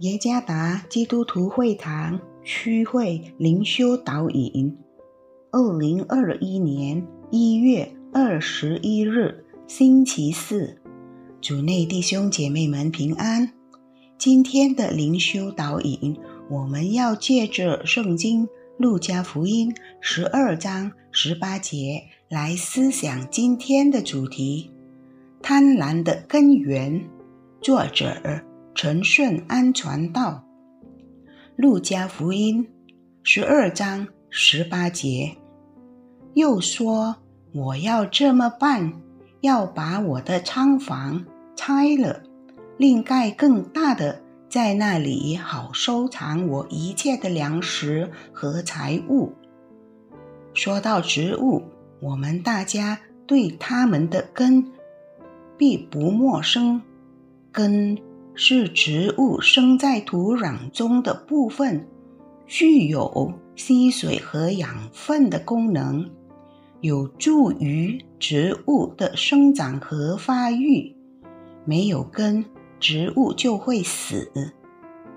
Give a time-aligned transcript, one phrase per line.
[0.00, 4.76] 耶加达基督徒会堂区会灵修导引，
[5.50, 10.76] 二零二一年一月二十一日星期四，
[11.40, 13.50] 主内弟兄姐妹们平安。
[14.18, 16.14] 今天的灵修导引，
[16.50, 24.70] 我们要借着圣经路加福音十二章十八节来思想今天的主题：
[25.40, 27.08] 贪婪的根源。
[27.62, 28.42] 作者。
[28.76, 30.44] 陈顺安传道，
[31.56, 32.62] 《路加福音》
[33.22, 35.34] 十二章十八节，
[36.34, 37.16] 又说
[37.54, 38.92] ：“我要这么办，
[39.40, 41.24] 要把我的仓房
[41.56, 42.22] 拆了，
[42.76, 44.20] 另盖更大的，
[44.50, 49.32] 在那里好收藏我一切的粮食和财物。”
[50.52, 51.62] 说到植物，
[52.02, 54.70] 我们大家对它们的根
[55.56, 56.82] 必不陌生，
[57.50, 57.96] 根。
[58.38, 61.88] 是植物生在土壤中的部分，
[62.46, 66.10] 具有吸水和养分的功能，
[66.82, 70.94] 有助于植物的生长和发育。
[71.64, 72.44] 没有根，
[72.78, 74.30] 植物就会死，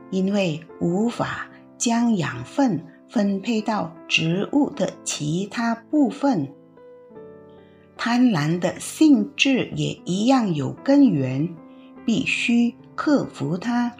[0.09, 6.47] 因为无法将养分分配到植物的其他部分。
[7.97, 11.53] 贪婪的性质也一样有根源，
[12.05, 12.73] 必须。
[12.99, 13.93] 克服它，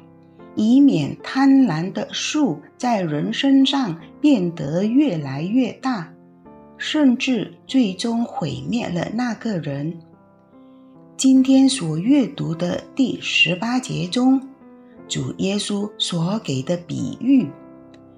[0.56, 6.14] 以免贪婪的树在人身上变得越来越大，
[6.78, 10.02] 甚至最终毁灭了那个人。
[11.16, 14.50] 今天所阅读的第十八节中，
[15.08, 17.50] 主耶稣所给的比喻，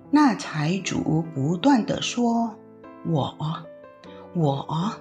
[0.10, 2.56] 那财主不断的说
[3.08, 3.38] ：“我，
[4.34, 4.96] 我，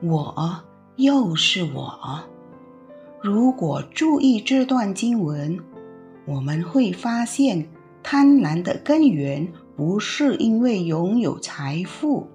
[0.00, 2.22] 我，又是我。”
[3.26, 5.58] 如果注意这段经文，
[6.26, 7.66] 我们会发现，
[8.02, 12.28] 贪婪的根源不是因为拥有财富，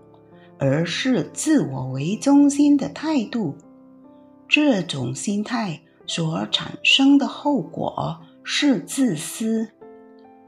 [0.57, 3.55] 而是自我为中心的态度。
[4.47, 9.69] 这种心态所产生的后果是自私，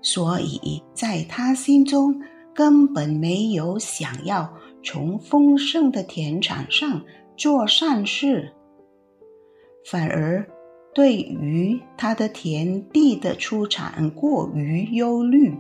[0.01, 2.19] 所以在他心中
[2.51, 4.51] 根本没有想要
[4.83, 7.03] 从丰盛的田产上
[7.37, 8.51] 做善事。
[9.85, 10.45] 反而
[10.93, 15.53] 对于他的田地的出产过于忧虑，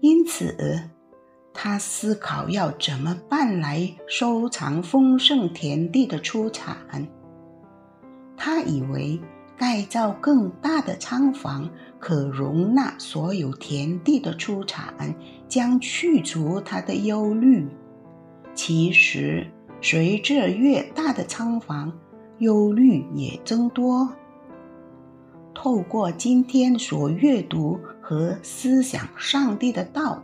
[0.00, 0.82] 因此
[1.54, 6.76] 他思考要怎么办来收藏丰盛田地的出产。
[8.36, 9.20] 他以为
[9.56, 15.14] 盖造更大的仓房可容纳所有田地的出产，
[15.48, 17.68] 将去除他的忧虑。
[18.54, 19.46] 其实，
[19.80, 21.92] 随着越大的仓房，
[22.42, 24.12] 忧虑也增多。
[25.54, 30.20] 透过今天所阅读和思想上帝的道，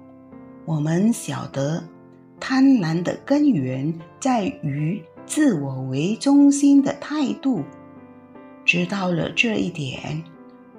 [0.64, 1.80] 我们晓得
[2.40, 7.62] 贪婪的根源在于自我为中心的态度。
[8.64, 10.24] 知道了这一点，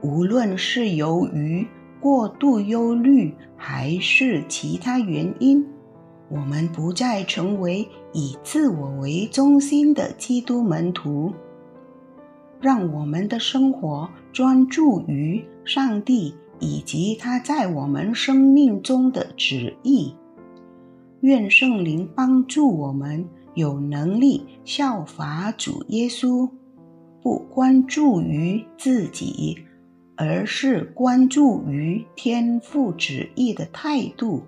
[0.01, 1.66] 无论是由于
[2.01, 5.66] 过度忧虑，还是其他原因。
[6.29, 11.34] 我们不再成为以自我为中心的基督门徒，
[12.62, 20.13] 让我们的生活专注于上帝以及他在我们生命中的旨意。
[21.22, 26.50] 愿圣灵帮助我们有能力效法主耶稣，
[27.22, 29.57] 不关注于自己，
[30.16, 34.44] 而是关注于天父旨意的态度。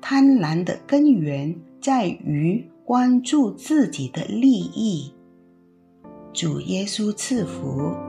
[0.00, 5.12] 贪婪的根源在于关注自己的利益。
[6.32, 8.07] 主耶稣赐福。